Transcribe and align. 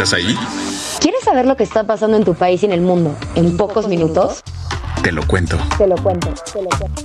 ¿Estás 0.00 0.14
ahí? 0.14 0.34
¿Quieres 0.98 1.22
saber 1.22 1.44
lo 1.44 1.58
que 1.58 1.62
está 1.62 1.84
pasando 1.84 2.16
en 2.16 2.24
tu 2.24 2.32
país 2.32 2.62
y 2.62 2.64
en 2.64 2.72
el 2.72 2.80
mundo 2.80 3.14
en 3.34 3.58
pocos 3.58 3.86
minutos? 3.86 4.42
Te 5.02 5.12
lo 5.12 5.22
cuento. 5.26 5.58
Te 5.76 5.86
lo 5.86 5.94
cuento, 5.96 6.32
te 6.50 6.62
lo 6.62 6.70
cuento. 6.70 7.02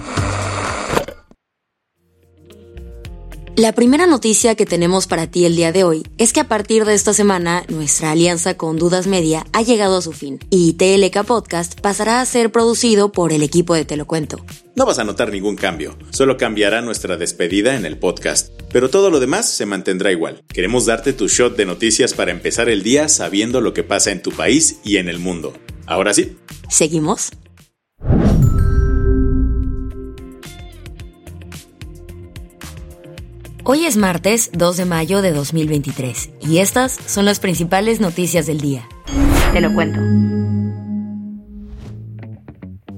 La 3.57 3.71
primera 3.71 4.05
noticia 4.05 4.55
que 4.55 4.65
tenemos 4.65 5.07
para 5.07 5.27
ti 5.27 5.45
el 5.45 5.55
día 5.55 5.71
de 5.71 5.85
hoy 5.85 6.03
es 6.17 6.33
que 6.33 6.41
a 6.41 6.47
partir 6.49 6.83
de 6.83 6.93
esta 6.93 7.13
semana 7.13 7.63
nuestra 7.69 8.11
alianza 8.11 8.57
con 8.57 8.75
Dudas 8.75 9.07
Media 9.07 9.45
ha 9.53 9.61
llegado 9.61 9.95
a 9.95 10.01
su 10.01 10.11
fin 10.11 10.39
y 10.49 10.73
TLK 10.73 11.23
Podcast 11.25 11.79
pasará 11.79 12.19
a 12.19 12.25
ser 12.25 12.51
producido 12.51 13.13
por 13.13 13.31
el 13.31 13.43
equipo 13.43 13.73
de 13.73 13.85
Te 13.85 13.95
lo 13.95 14.07
cuento. 14.07 14.43
No 14.75 14.85
vas 14.85 14.99
a 14.99 15.05
notar 15.05 15.31
ningún 15.31 15.55
cambio, 15.55 15.97
solo 16.09 16.35
cambiará 16.35 16.81
nuestra 16.81 17.15
despedida 17.15 17.77
en 17.77 17.85
el 17.85 17.97
podcast, 17.97 18.49
pero 18.73 18.89
todo 18.89 19.09
lo 19.09 19.21
demás 19.21 19.49
se 19.49 19.65
mantendrá 19.65 20.11
igual. 20.11 20.43
Queremos 20.49 20.85
darte 20.85 21.13
tu 21.13 21.29
shot 21.29 21.55
de 21.55 21.65
noticias 21.65 22.13
para 22.13 22.31
empezar 22.31 22.67
el 22.67 22.83
día 22.83 23.07
sabiendo 23.07 23.61
lo 23.61 23.73
que 23.73 23.83
pasa 23.83 24.11
en 24.11 24.21
tu 24.21 24.31
país 24.31 24.79
y 24.83 24.97
en 24.97 25.07
el 25.07 25.19
mundo. 25.19 25.53
Ahora 25.85 26.13
sí. 26.13 26.35
¿Seguimos? 26.69 27.29
Hoy 33.67 33.88
es 33.88 33.97
martes 33.97 34.52
2 34.53 34.77
de 34.77 34.85
mayo 34.85 35.23
de 35.23 35.31
2023 35.31 36.33
y 36.39 36.59
estas 36.59 36.99
son 37.08 37.25
las 37.25 37.39
principales 37.39 37.99
noticias 37.99 38.45
del 38.45 38.61
día. 38.61 38.88
Te 39.53 39.59
lo 39.59 39.73
cuento. 39.73 39.99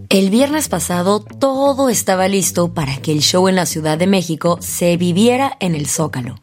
El 0.10 0.30
viernes 0.30 0.68
pasado 0.68 1.22
todo 1.22 1.88
estaba 1.88 2.28
listo 2.28 2.74
para 2.74 2.98
que 2.98 3.14
el 3.14 3.22
show 3.22 3.48
en 3.48 3.56
la 3.56 3.66
Ciudad 3.66 3.98
de 3.98 4.08
México 4.08 4.58
se 4.60 4.98
viviera 4.98 5.56
en 5.62 5.74
el 5.74 5.88
Zócalo. 5.88 6.36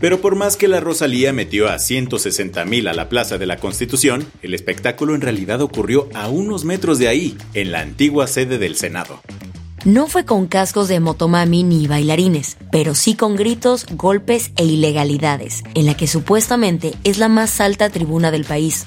Pero 0.00 0.20
por 0.20 0.36
más 0.36 0.56
que 0.56 0.68
la 0.68 0.80
Rosalía 0.80 1.32
metió 1.32 1.68
a 1.68 1.78
160 1.78 2.64
mil 2.66 2.88
a 2.88 2.92
la 2.92 3.08
Plaza 3.08 3.38
de 3.38 3.46
la 3.46 3.56
Constitución, 3.56 4.26
el 4.42 4.52
espectáculo 4.54 5.14
en 5.14 5.22
realidad 5.22 5.62
ocurrió 5.62 6.08
a 6.14 6.28
unos 6.28 6.64
metros 6.64 6.98
de 6.98 7.08
ahí, 7.08 7.36
en 7.54 7.72
la 7.72 7.80
antigua 7.80 8.26
sede 8.26 8.58
del 8.58 8.76
Senado. 8.76 9.20
No 9.86 10.08
fue 10.08 10.24
con 10.24 10.48
cascos 10.48 10.88
de 10.88 10.98
motomami 10.98 11.62
ni 11.62 11.86
bailarines, 11.86 12.56
pero 12.72 12.94
sí 12.94 13.14
con 13.14 13.36
gritos, 13.36 13.86
golpes 13.92 14.50
e 14.56 14.64
ilegalidades, 14.64 15.62
en 15.74 15.86
la 15.86 15.96
que 15.96 16.08
supuestamente 16.08 16.94
es 17.04 17.18
la 17.18 17.28
más 17.28 17.60
alta 17.60 17.88
tribuna 17.88 18.30
del 18.32 18.44
país. 18.44 18.86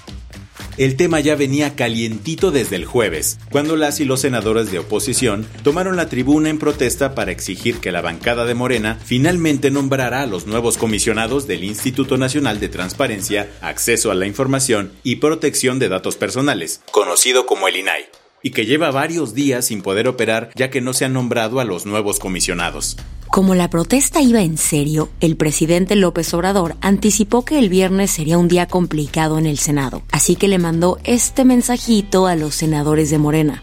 El 0.79 0.95
tema 0.95 1.19
ya 1.19 1.35
venía 1.35 1.75
calientito 1.75 2.51
desde 2.51 2.77
el 2.77 2.85
jueves, 2.85 3.37
cuando 3.51 3.75
las 3.75 3.99
y 3.99 4.05
los 4.05 4.21
senadores 4.21 4.71
de 4.71 4.79
oposición 4.79 5.45
tomaron 5.61 5.97
la 5.97 6.07
tribuna 6.07 6.49
en 6.49 6.57
protesta 6.57 7.15
para 7.15 7.33
exigir 7.33 7.79
que 7.81 7.91
la 7.91 7.99
bancada 7.99 8.45
de 8.45 8.53
Morena 8.53 8.97
finalmente 9.03 9.71
nombrara 9.71 10.21
a 10.21 10.25
los 10.25 10.47
nuevos 10.47 10.77
comisionados 10.77 11.47
del 11.47 11.65
Instituto 11.65 12.17
Nacional 12.17 12.61
de 12.61 12.69
Transparencia, 12.69 13.51
Acceso 13.59 14.09
a 14.09 14.15
la 14.15 14.25
Información 14.25 14.93
y 15.03 15.17
Protección 15.17 15.79
de 15.79 15.89
Datos 15.89 16.15
Personales, 16.15 16.79
conocido 16.91 17.45
como 17.45 17.67
el 17.67 17.75
INAI, 17.75 18.05
y 18.41 18.51
que 18.51 18.65
lleva 18.65 18.89
varios 18.89 19.33
días 19.33 19.65
sin 19.65 19.81
poder 19.81 20.07
operar 20.07 20.49
ya 20.55 20.69
que 20.69 20.79
no 20.79 20.93
se 20.93 21.03
han 21.03 21.11
nombrado 21.11 21.59
a 21.59 21.65
los 21.65 21.85
nuevos 21.85 22.19
comisionados. 22.19 22.95
Como 23.31 23.53
la 23.53 23.69
protesta 23.69 24.21
iba 24.21 24.41
en 24.41 24.57
serio, 24.57 25.09
el 25.21 25.37
presidente 25.37 25.95
López 25.95 26.33
Obrador 26.33 26.73
anticipó 26.81 27.45
que 27.45 27.59
el 27.59 27.69
viernes 27.69 28.09
sería 28.09 28.39
un 28.39 28.47
día 28.47 28.65
complicado 28.65 29.37
en 29.37 29.45
el 29.45 29.59
Senado, 29.59 30.01
así 30.11 30.35
que 30.35 30.47
le 30.47 30.57
mandó 30.57 30.97
este 31.03 31.45
mensajito 31.45 32.25
a 32.25 32.35
los 32.35 32.55
senadores 32.55 33.11
de 33.11 33.19
Morena. 33.19 33.61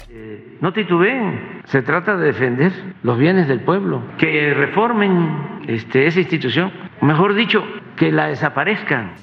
No 0.61 0.73
titubeen, 0.73 1.63
se 1.71 1.83
trata 1.83 2.17
de 2.17 2.27
defender 2.27 2.73
los 3.03 3.19
bienes 3.19 3.49
del 3.49 3.61
pueblo, 3.61 4.03
que 4.19 4.55
reformen 4.55 5.65
este, 5.67 6.07
esa 6.07 6.21
institución, 6.21 6.73
mejor 7.03 7.35
dicho, 7.35 7.63
que 7.97 8.13
la 8.13 8.29
desaparezcan. 8.29 9.15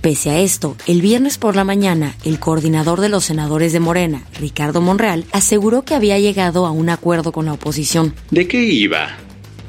Pese 0.00 0.30
a 0.30 0.38
esto, 0.38 0.74
el 0.86 1.02
viernes 1.02 1.36
por 1.36 1.54
la 1.54 1.64
mañana, 1.64 2.14
el 2.24 2.38
coordinador 2.38 3.00
de 3.00 3.10
los 3.10 3.24
senadores 3.24 3.74
de 3.74 3.80
Morena, 3.80 4.22
Ricardo 4.40 4.80
Monreal, 4.80 5.24
aseguró 5.32 5.82
que 5.82 5.94
había 5.94 6.18
llegado 6.18 6.64
a 6.64 6.70
un 6.70 6.88
acuerdo 6.88 7.30
con 7.30 7.44
la 7.44 7.52
oposición. 7.52 8.14
¿De 8.30 8.48
qué 8.48 8.62
iba? 8.62 9.08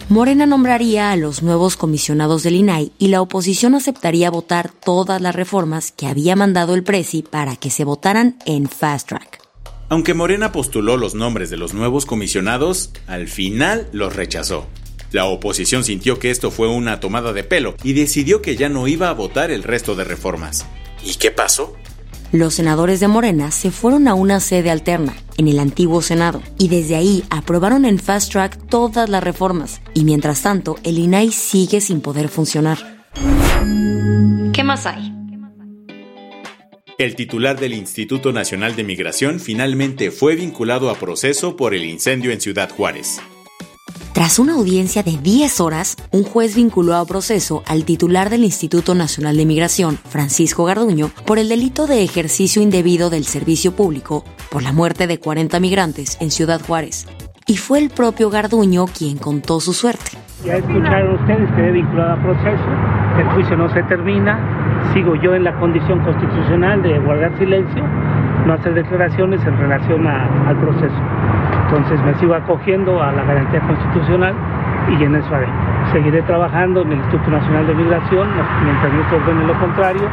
Morena 0.10 0.46
nombraría 0.46 1.12
a 1.12 1.18
los 1.18 1.44
nuevos 1.44 1.76
comisionados 1.76 2.42
del 2.42 2.56
INAI 2.56 2.94
y 2.98 3.10
la 3.10 3.22
oposición 3.22 3.76
aceptaría 3.76 4.32
votar 4.32 4.72
todas 4.72 5.20
las 5.22 5.36
reformas 5.36 5.92
que 5.92 6.08
había 6.08 6.38
mandado 6.38 6.76
el 6.76 6.84
Presi 6.84 7.24
para 7.24 7.58
que 7.58 7.70
se 7.70 7.84
votaran 7.84 8.38
en 8.46 8.70
fast 8.70 9.10
track. 9.10 9.42
Aunque 9.90 10.14
Morena 10.14 10.54
postuló 10.54 10.96
los 10.96 11.14
nombres 11.14 11.50
de 11.50 11.58
los 11.58 11.74
nuevos 11.74 12.06
comisionados, 12.06 12.92
al 13.06 13.28
final 13.28 13.90
los 13.92 14.16
rechazó. 14.16 14.68
La 15.12 15.26
oposición 15.26 15.84
sintió 15.84 16.20
que 16.20 16.32
esto 16.32 16.52
fue 16.52 16.70
una 16.70 17.02
tomada 17.02 17.34
de 17.34 17.44
pelo 17.44 17.76
y 17.84 17.92
decidió 17.92 18.42
que 18.42 18.56
ya 18.56 18.70
no 18.70 18.88
iba 18.88 19.10
a 19.10 19.14
votar 19.14 19.52
el 19.52 19.64
resto 19.64 19.94
de 19.96 20.06
reformas. 20.06 20.66
¿Y 21.04 21.16
qué 21.16 21.32
pasó? 21.32 21.76
Los 22.34 22.56
senadores 22.56 23.00
de 23.00 23.08
Morena 23.08 23.52
se 23.52 23.72
fueron 23.72 24.08
a 24.10 24.14
una 24.14 24.42
sede 24.42 24.70
alterna, 24.70 25.16
en 25.38 25.48
el 25.48 25.60
antiguo 25.60 26.02
Senado, 26.02 26.42
y 26.58 26.68
desde 26.68 26.96
ahí 26.98 27.24
aprobaron 27.30 27.86
en 27.86 28.00
fast 28.00 28.32
track 28.34 28.68
todas 28.68 29.08
las 29.08 29.24
reformas, 29.24 29.82
y 29.94 30.04
mientras 30.04 30.42
tanto 30.42 30.78
el 30.84 31.00
INAI 31.00 31.32
sigue 31.32 31.80
sin 31.80 32.02
poder 32.02 32.28
funcionar. 32.28 33.06
¿Qué 34.52 34.64
más 34.64 34.86
hay? 34.86 35.14
El 36.98 37.16
titular 37.16 37.60
del 37.60 37.74
Instituto 37.74 38.34
Nacional 38.34 38.76
de 38.76 38.84
Migración 38.84 39.40
finalmente 39.40 40.12
fue 40.12 40.36
vinculado 40.36 40.90
a 40.90 40.96
proceso 40.96 41.56
por 41.56 41.74
el 41.74 41.86
incendio 41.86 42.32
en 42.32 42.42
Ciudad 42.42 42.70
Juárez. 42.70 43.22
Tras 44.18 44.40
una 44.40 44.54
audiencia 44.56 45.04
de 45.04 45.16
10 45.22 45.62
horas, 45.62 45.96
un 46.12 46.24
juez 46.24 46.56
vinculó 46.56 46.96
a 46.96 47.06
proceso 47.06 47.62
al 47.68 47.86
titular 47.86 48.32
del 48.32 48.46
Instituto 48.46 48.96
Nacional 48.96 49.38
de 49.38 49.46
Migración, 49.46 49.98
Francisco 50.10 50.66
Garduño, 50.66 51.12
por 51.28 51.38
el 51.38 51.50
delito 51.50 51.86
de 51.86 52.02
ejercicio 52.02 52.64
indebido 52.64 53.12
del 53.12 53.26
servicio 53.26 53.76
público 53.76 54.24
por 54.50 54.64
la 54.64 54.74
muerte 54.74 55.06
de 55.06 55.20
40 55.20 55.60
migrantes 55.60 56.18
en 56.20 56.32
Ciudad 56.32 56.60
Juárez. 56.66 57.06
Y 57.46 57.58
fue 57.58 57.78
el 57.78 57.92
propio 57.92 58.32
Garduño 58.32 58.86
quien 58.88 59.20
contó 59.20 59.60
su 59.60 59.74
suerte. 59.74 60.18
Ya 60.44 60.56
escucharon 60.56 61.14
ustedes 61.22 61.52
que 61.56 61.68
he 61.68 61.72
vinculado 61.72 62.14
a 62.14 62.24
proceso, 62.24 62.66
el 63.20 63.30
juicio 63.36 63.56
no 63.56 63.72
se 63.72 63.84
termina, 63.84 64.90
sigo 64.96 65.14
yo 65.22 65.36
en 65.36 65.44
la 65.44 65.56
condición 65.60 66.04
constitucional 66.04 66.82
de 66.82 66.98
guardar 67.06 67.38
silencio, 67.38 67.84
no 68.48 68.54
hacer 68.54 68.74
declaraciones 68.74 69.40
en 69.46 69.58
relación 69.60 70.08
al 70.08 70.60
proceso. 70.60 71.47
Entonces 71.70 72.00
me 72.02 72.18
sigo 72.18 72.34
acogiendo 72.34 73.04
a 73.04 73.12
la 73.12 73.24
garantía 73.24 73.60
constitucional 73.60 74.34
y 74.90 75.04
en 75.04 75.16
eso 75.16 75.36
haré. 75.36 75.48
Seguiré 75.92 76.22
trabajando 76.22 76.82
en 76.82 76.94
el 76.94 77.00
Instituto 77.00 77.30
Nacional 77.30 77.68
de 77.68 77.76
Migración 77.76 78.30
mientras 78.64 78.94
no 78.94 79.10
se 79.10 79.16
ordene 79.16 79.48
lo 79.48 79.60
contrario 79.60 80.10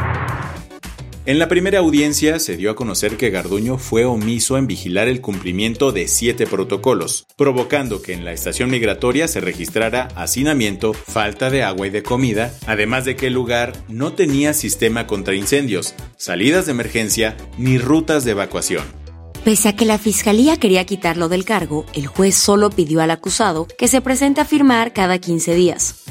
En 1.25 1.39
la 1.39 1.47
primera 1.47 1.79
audiencia 1.79 2.39
se 2.39 2.57
dio 2.57 2.71
a 2.71 2.75
conocer 2.75 3.15
que 3.15 3.29
Garduño 3.29 3.77
fue 3.77 4.03
omiso 4.03 4.57
en 4.57 4.67
vigilar 4.67 5.07
el 5.07 5.21
cumplimiento 5.21 5.93
de 5.93 6.09
siete 6.09 6.45
protocolos, 6.45 7.25
provocando 7.37 8.01
que 8.01 8.11
en 8.11 8.25
la 8.25 8.33
estación 8.33 8.69
migratoria 8.69 9.29
se 9.29 9.39
registrara 9.39 10.09
hacinamiento, 10.17 10.93
falta 10.93 11.49
de 11.49 11.63
agua 11.63 11.87
y 11.87 11.89
de 11.89 12.03
comida, 12.03 12.51
además 12.67 13.05
de 13.05 13.15
que 13.15 13.27
el 13.27 13.33
lugar 13.33 13.71
no 13.87 14.11
tenía 14.11 14.53
sistema 14.53 15.07
contra 15.07 15.35
incendios, 15.35 15.95
salidas 16.17 16.65
de 16.65 16.73
emergencia 16.73 17.37
ni 17.57 17.77
rutas 17.77 18.25
de 18.25 18.31
evacuación. 18.31 19.04
Pese 19.45 19.69
a 19.69 19.75
que 19.75 19.85
la 19.85 19.99
fiscalía 19.99 20.57
quería 20.57 20.85
quitarlo 20.85 21.29
del 21.29 21.45
cargo, 21.45 21.85
el 21.93 22.07
juez 22.07 22.33
solo 22.33 22.71
pidió 22.71 22.99
al 23.01 23.11
acusado 23.11 23.67
que 23.77 23.87
se 23.87 24.01
presente 24.01 24.41
a 24.41 24.45
firmar 24.45 24.91
cada 24.91 25.19
15 25.19 25.53
días. 25.53 26.03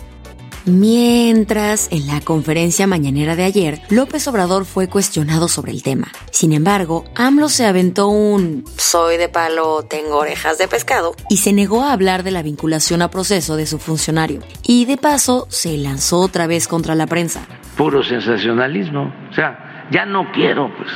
Mientras, 0.67 1.89
en 1.91 2.07
la 2.07 2.21
conferencia 2.21 2.87
mañanera 2.87 3.35
de 3.35 3.43
ayer, 3.43 3.81
López 3.91 4.29
Obrador 4.29 4.65
fue 4.65 4.89
cuestionado 4.89 5.49
sobre 5.49 5.73
el 5.73 5.83
tema. 5.83 6.13
Sin 6.31 6.53
embargo, 6.53 7.07
AMLO 7.17 7.49
se 7.49 7.67
aventó 7.67 8.07
un 8.07 8.63
soy 8.77 9.17
de 9.17 9.29
palo, 9.29 9.83
tengo 9.83 10.19
orejas 10.19 10.57
de 10.59 10.69
pescado 10.69 11.17
y 11.29 11.39
se 11.39 11.53
negó 11.53 11.83
a 11.83 11.93
hablar 11.93 12.23
de 12.23 12.31
la 12.31 12.43
vinculación 12.45 13.03
a 13.03 13.11
proceso 13.11 13.57
de 13.57 13.67
su 13.67 13.81
funcionario. 13.81 14.43
Y 14.63 14.85
de 14.85 14.97
paso, 14.97 15.49
se 15.51 15.77
lanzó 15.77 16.21
otra 16.21 16.47
vez 16.47 16.69
contra 16.69 16.95
la 16.95 17.09
prensa. 17.09 17.45
Puro 17.77 18.05
sensacionalismo. 18.05 19.13
O 19.33 19.35
sea, 19.35 19.89
ya 19.91 20.07
no 20.07 20.31
quiero 20.31 20.71
pues 20.77 20.89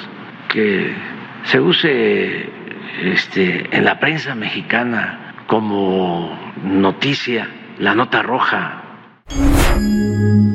que 0.52 1.17
se 1.44 1.60
use 1.60 2.48
este, 3.02 3.76
en 3.76 3.84
la 3.84 3.98
prensa 4.00 4.34
mexicana 4.34 5.44
como 5.46 6.52
noticia 6.62 7.48
la 7.78 7.94
nota 7.94 8.22
roja 8.22 8.84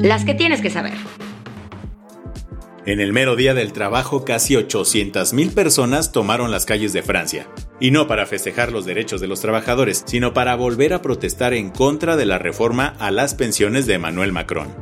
las 0.04 0.26
que 0.26 0.34
tienes 0.34 0.62
que 0.62 0.70
saber. 0.70 0.94
En 2.86 3.00
el 3.00 3.14
mero 3.14 3.38
día 3.38 3.54
del 3.54 3.72
trabajo, 3.72 4.26
casi 4.26 4.56
800.000 4.56 5.54
personas 5.54 6.12
tomaron 6.12 6.52
las 6.52 6.66
calles 6.66 6.92
de 6.92 7.02
Francia. 7.02 7.48
Y 7.80 7.92
no 7.92 8.08
para 8.08 8.26
festejar 8.26 8.74
los 8.74 8.86
derechos 8.86 9.22
de 9.22 9.28
los 9.28 9.40
trabajadores, 9.40 10.04
sino 10.06 10.34
para 10.34 10.56
volver 10.56 10.94
a 10.94 11.02
protestar 11.02 11.54
en 11.54 11.70
contra 11.70 12.18
de 12.18 12.26
la 12.26 12.38
reforma 12.38 12.94
a 13.00 13.12
las 13.12 13.36
pensiones 13.36 13.86
de 13.86 13.94
Emmanuel 13.94 14.34
Macron. 14.34 14.76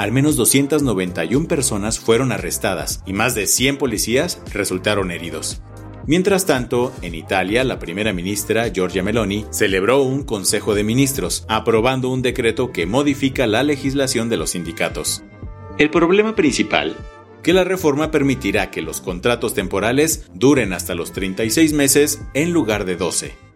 Al 0.00 0.12
menos 0.12 0.36
291 0.36 1.46
personas 1.46 2.00
fueron 2.00 2.32
arrestadas 2.32 3.02
y 3.04 3.12
más 3.12 3.34
de 3.34 3.46
100 3.46 3.76
policías 3.76 4.40
resultaron 4.50 5.10
heridos. 5.10 5.60
Mientras 6.06 6.46
tanto, 6.46 6.90
en 7.02 7.14
Italia, 7.14 7.64
la 7.64 7.78
primera 7.78 8.14
ministra 8.14 8.72
Giorgia 8.72 9.02
Meloni 9.02 9.44
celebró 9.50 10.00
un 10.00 10.22
Consejo 10.22 10.74
de 10.74 10.84
Ministros, 10.84 11.44
aprobando 11.48 12.08
un 12.08 12.22
decreto 12.22 12.72
que 12.72 12.86
modifica 12.86 13.46
la 13.46 13.62
legislación 13.62 14.30
de 14.30 14.38
los 14.38 14.52
sindicatos. 14.52 15.22
El 15.76 15.90
problema 15.90 16.34
principal 16.34 16.96
que 17.42 17.52
la 17.52 17.64
reforma 17.64 18.10
permitirá 18.10 18.70
que 18.70 18.80
los 18.80 19.02
contratos 19.02 19.52
temporales 19.52 20.30
duren 20.32 20.72
hasta 20.72 20.94
los 20.94 21.12
36 21.12 21.74
meses 21.74 22.22
en 22.32 22.52
lugar 22.54 22.86
de 22.86 22.96
12. 22.96 23.49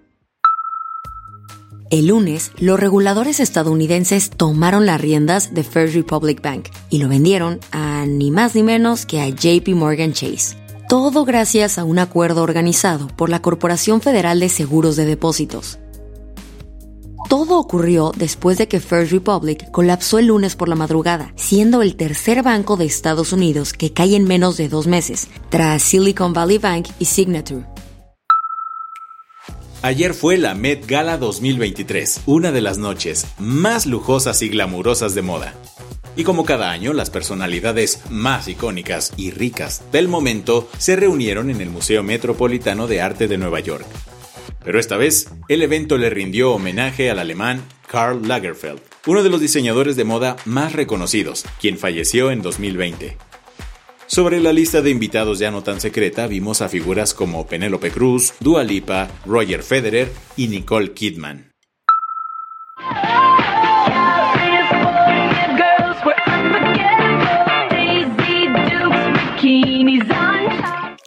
El 1.95 2.09
lunes, 2.09 2.51
los 2.59 2.81
reguladores 2.81 3.39
estadounidenses 3.39 4.31
tomaron 4.31 4.85
las 4.85 5.01
riendas 5.01 5.55
de 5.55 5.63
First 5.63 5.95
Republic 5.95 6.43
Bank 6.43 6.71
y 6.91 6.99
lo 6.99 7.09
vendieron 7.09 7.61
a 7.71 8.05
ni 8.05 8.33
más 8.33 8.57
ni 8.57 8.65
menos 8.65 9.07
que 9.07 9.21
a 9.21 9.29
JP 9.29 9.69
Morgan 9.77 10.13
Chase. 10.13 10.57
Todo 10.89 11.25
gracias 11.25 11.79
a 11.79 11.85
un 11.85 12.01
acuerdo 12.01 12.43
organizado 12.43 13.07
por 13.17 13.29
la 13.29 13.41
Corporación 13.43 14.01
Federal 14.01 14.41
de 14.41 14.49
Seguros 14.49 14.97
de 14.97 15.05
Depósitos. 15.05 15.79
Todo 17.29 17.61
ocurrió 17.61 18.11
después 18.17 18.59
de 18.59 18.67
que 18.67 18.81
First 18.81 19.13
Republic 19.13 19.71
colapsó 19.71 20.19
el 20.19 20.27
lunes 20.27 20.57
por 20.57 20.69
la 20.69 20.75
madrugada, 20.75 21.33
siendo 21.37 21.81
el 21.81 21.95
tercer 21.95 22.43
banco 22.43 22.77
de 22.77 22.87
Estados 22.87 23.33
Unidos 23.33 23.73
que 23.73 23.93
cae 23.93 24.17
en 24.17 24.25
menos 24.25 24.57
de 24.57 24.69
dos 24.69 24.89
meses, 24.89 25.29
tras 25.49 25.85
Silicon 25.85 26.33
Valley 26.33 26.59
Bank 26.59 26.89
y 26.99 27.05
Signature. 27.05 27.74
Ayer 29.85 30.15
fue 30.15 30.39
la 30.39 30.55
Met 30.55 30.87
Gala 30.87 31.19
2023, 31.19 32.23
una 32.25 32.53
de 32.53 32.63
las 32.63 32.79
noches 32.79 33.27
más 33.39 33.85
lujosas 33.85 34.41
y 34.41 34.49
glamurosas 34.49 35.15
de 35.15 35.21
moda. 35.21 35.53
Y 36.17 36.25
como 36.25 36.47
cada 36.47 36.71
año, 36.71 36.95
las 36.95 37.11
personalidades 37.11 38.01
más 38.09 38.49
icónicas 38.49 39.13
y 39.19 39.31
ricas 39.31 39.83
del 39.93 40.09
momento 40.09 40.71
se 40.79 40.97
reunieron 40.97 41.51
en 41.51 41.61
el 41.61 41.69
Museo 41.69 42.03
Metropolitano 42.03 42.87
de 42.87 43.03
Arte 43.03 43.29
de 43.29 43.37
Nueva 43.37 43.61
York. 43.61 43.85
Pero 44.65 44.81
esta 44.81 44.97
vez, 44.97 45.29
el 45.49 45.61
evento 45.61 45.99
le 45.99 46.09
rindió 46.09 46.53
homenaje 46.53 47.11
al 47.11 47.19
alemán 47.19 47.63
Karl 47.87 48.27
Lagerfeld, 48.27 48.81
uno 49.05 49.23
de 49.23 49.29
los 49.29 49.43
diseñadores 49.43 49.97
de 49.97 50.05
moda 50.05 50.37
más 50.47 50.73
reconocidos, 50.73 51.45
quien 51.61 51.77
falleció 51.77 52.31
en 52.31 52.41
2020. 52.41 53.19
Sobre 54.07 54.41
la 54.41 54.53
lista 54.53 54.83
de 54.83 54.91
invitados 54.91 55.39
ya 55.39 55.51
no 55.51 55.63
tan 55.63 55.81
secreta 55.81 56.27
vimos 56.27 56.61
a 56.61 56.69
figuras 56.69 57.15
como 57.15 57.47
Penélope 57.47 57.91
Cruz, 57.91 58.35
Dua 58.41 58.63
Lipa, 58.63 59.09
Roger 59.25 59.63
Federer 59.63 60.13
y 60.37 60.49
Nicole 60.49 60.93
Kidman. 60.93 61.55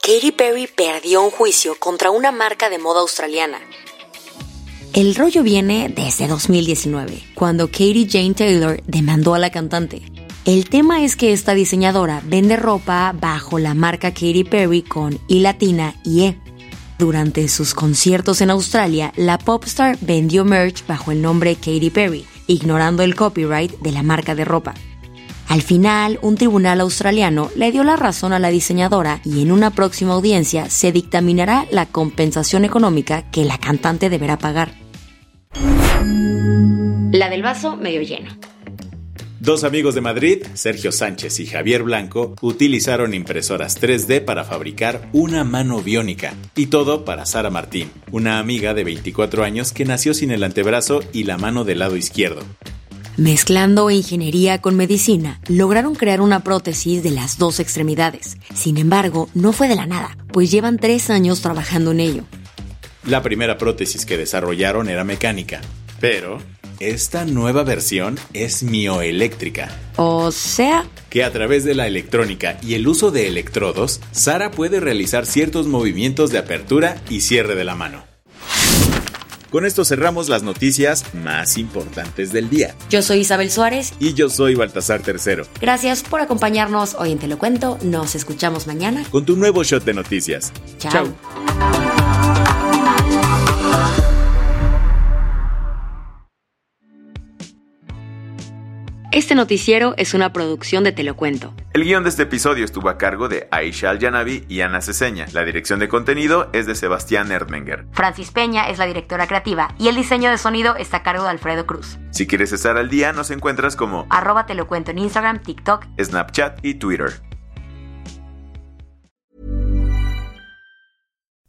Katy 0.01 0.31
Perry 0.31 0.67
perdió 0.67 1.21
un 1.21 1.31
juicio 1.31 1.75
contra 1.77 2.11
una 2.11 2.31
marca 2.31 2.69
de 2.69 2.79
moda 2.79 3.01
australiana. 3.01 3.59
El 4.93 5.15
rollo 5.15 5.43
viene 5.43 5.93
desde 5.93 6.27
2019, 6.27 7.21
cuando 7.35 7.67
Katy 7.67 8.07
Jane 8.09 8.33
Taylor 8.33 8.81
demandó 8.87 9.35
a 9.35 9.39
la 9.39 9.51
cantante. 9.51 10.01
El 10.47 10.69
tema 10.69 11.03
es 11.03 11.17
que 11.17 11.33
esta 11.33 11.53
diseñadora 11.53 12.21
vende 12.23 12.55
ropa 12.55 13.13
bajo 13.19 13.59
la 13.59 13.73
marca 13.73 14.11
Katy 14.11 14.45
Perry 14.45 14.81
con 14.81 15.19
I 15.27 15.41
latina 15.41 15.95
y 16.05 16.23
E. 16.23 16.39
Durante 16.97 17.49
sus 17.49 17.73
conciertos 17.73 18.39
en 18.39 18.49
Australia, 18.49 19.11
la 19.17 19.39
popstar 19.39 19.97
vendió 19.99 20.45
merch 20.45 20.87
bajo 20.87 21.11
el 21.11 21.21
nombre 21.21 21.55
Katy 21.55 21.89
Perry, 21.89 22.25
ignorando 22.47 23.03
el 23.03 23.13
copyright 23.13 23.77
de 23.81 23.91
la 23.91 24.03
marca 24.03 24.35
de 24.35 24.45
ropa. 24.45 24.73
Al 25.49 25.61
final, 25.61 26.17
un 26.21 26.37
tribunal 26.37 26.79
australiano 26.79 27.49
le 27.57 27.73
dio 27.73 27.83
la 27.83 27.97
razón 27.97 28.31
a 28.31 28.39
la 28.39 28.47
diseñadora 28.47 29.19
y 29.25 29.41
en 29.41 29.51
una 29.51 29.71
próxima 29.71 30.13
audiencia 30.13 30.69
se 30.69 30.93
dictaminará 30.93 31.65
la 31.71 31.87
compensación 31.87 32.63
económica 32.63 33.29
que 33.31 33.43
la 33.43 33.57
cantante 33.57 34.09
deberá 34.09 34.37
pagar. 34.37 34.71
La 37.11 37.27
del 37.29 37.41
vaso 37.41 37.75
medio 37.75 38.01
lleno. 38.01 38.29
Dos 39.39 39.63
amigos 39.63 39.93
de 39.93 40.01
Madrid, 40.01 40.43
Sergio 40.55 40.91
Sánchez 40.91 41.39
y 41.39 41.45
Javier 41.45 41.83
Blanco, 41.83 42.33
utilizaron 42.41 43.13
impresoras 43.13 43.79
3D 43.79 44.25
para 44.25 44.43
fabricar 44.43 45.07
una 45.13 45.43
mano 45.43 45.79
biónica. 45.83 46.33
Y 46.55 46.67
todo 46.67 47.05
para 47.05 47.27
Sara 47.27 47.51
Martín, 47.51 47.91
una 48.11 48.39
amiga 48.39 48.73
de 48.73 48.83
24 48.83 49.43
años 49.43 49.71
que 49.73 49.85
nació 49.85 50.15
sin 50.15 50.31
el 50.31 50.43
antebrazo 50.43 51.01
y 51.13 51.25
la 51.25 51.37
mano 51.37 51.65
del 51.65 51.79
lado 51.79 51.97
izquierdo. 51.97 52.41
Mezclando 53.15 53.91
ingeniería 53.91 54.59
con 54.59 54.75
medicina, 54.75 55.39
lograron 55.47 55.93
crear 55.93 56.19
una 56.21 56.43
prótesis 56.43 57.03
de 57.03 57.11
las 57.11 57.37
dos 57.37 57.59
extremidades. 57.59 58.37
Sin 58.55 58.77
embargo, 58.77 59.29
no 59.35 59.53
fue 59.53 59.67
de 59.67 59.75
la 59.75 59.85
nada, 59.85 60.17
pues 60.33 60.49
llevan 60.49 60.77
tres 60.77 61.11
años 61.11 61.41
trabajando 61.41 61.91
en 61.91 61.99
ello. 61.99 62.23
La 63.05 63.21
primera 63.21 63.59
prótesis 63.59 64.03
que 64.03 64.17
desarrollaron 64.17 64.89
era 64.89 65.03
mecánica, 65.03 65.61
pero 65.99 66.39
esta 66.79 67.25
nueva 67.25 67.63
versión 67.63 68.17
es 68.33 68.63
mioeléctrica. 68.63 69.69
O 69.95 70.31
sea, 70.31 70.85
que 71.09 71.23
a 71.23 71.31
través 71.31 71.63
de 71.63 71.75
la 71.75 71.87
electrónica 71.87 72.57
y 72.61 72.75
el 72.75 72.87
uso 72.87 73.11
de 73.11 73.27
electrodos, 73.27 74.01
Sara 74.11 74.51
puede 74.51 74.79
realizar 74.79 75.25
ciertos 75.25 75.67
movimientos 75.67 76.31
de 76.31 76.37
apertura 76.39 77.01
y 77.09 77.21
cierre 77.21 77.55
de 77.55 77.63
la 77.63 77.75
mano. 77.75 78.03
Con 79.49 79.65
esto 79.65 79.85
cerramos 79.85 80.27
las 80.27 80.43
noticias 80.43 81.05
más 81.13 81.57
importantes 81.57 82.33
del 82.33 82.49
día. 82.49 82.75
Yo 82.89 83.01
soy 83.01 83.19
Isabel 83.19 83.49
Suárez. 83.49 83.93
Y 83.99 84.13
yo 84.13 84.29
soy 84.29 84.55
Baltasar 84.55 85.01
Tercero. 85.01 85.47
Gracias 85.61 86.03
por 86.03 86.19
acompañarnos 86.19 86.95
hoy 86.95 87.13
en 87.13 87.19
Te 87.19 87.27
lo 87.27 87.37
cuento. 87.37 87.77
Nos 87.81 88.15
escuchamos 88.15 88.67
mañana. 88.67 89.05
Con 89.09 89.25
tu 89.25 89.37
nuevo 89.37 89.63
shot 89.63 89.85
de 89.85 89.93
noticias. 89.93 90.51
Chao. 90.79 91.07
Este 99.17 99.33
noticiero 99.33 99.95
es 99.97 100.13
una 100.13 100.31
producción 100.31 100.83
de 100.83 100.91
Te 100.91 101.01
lo 101.01 101.15
cuento. 101.15 101.51
El 101.73 101.85
guion 101.85 102.03
de 102.03 102.09
este 102.09 102.21
episodio 102.21 102.63
estuvo 102.63 102.87
a 102.87 102.99
cargo 102.99 103.27
de 103.27 103.47
Aisha 103.49 103.89
Al-Yanabi 103.89 104.45
y 104.47 104.61
Ana 104.61 104.79
Ceseña. 104.79 105.25
La 105.33 105.43
dirección 105.43 105.79
de 105.79 105.87
contenido 105.87 106.51
es 106.53 106.67
de 106.67 106.75
Sebastián 106.75 107.31
Erdmenger. 107.31 107.87
Francis 107.93 108.29
Peña 108.29 108.69
es 108.69 108.77
la 108.77 108.85
directora 108.85 109.25
creativa 109.25 109.73
y 109.79 109.87
el 109.87 109.95
diseño 109.95 110.29
de 110.29 110.37
sonido 110.37 110.75
está 110.75 110.97
a 110.97 111.01
cargo 111.01 111.23
de 111.23 111.31
Alfredo 111.31 111.65
Cruz. 111.65 111.97
Si 112.11 112.27
quieres 112.27 112.51
estar 112.51 112.77
al 112.77 112.91
día, 112.91 113.11
nos 113.11 113.31
encuentras 113.31 113.75
como 113.75 114.05
arroba 114.11 114.45
te 114.45 114.53
lo 114.53 114.67
cuento 114.67 114.91
en 114.91 114.99
Instagram, 114.99 115.41
TikTok, 115.41 115.87
Snapchat 115.99 116.63
y 116.63 116.75
Twitter. 116.75 117.19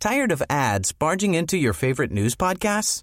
Tired 0.00 0.32
of 0.32 0.42
ads 0.48 0.94
barging 0.94 1.34
into 1.34 1.58
your 1.58 1.74
favorite 1.74 2.14
news 2.14 2.34
podcasts? 2.34 3.02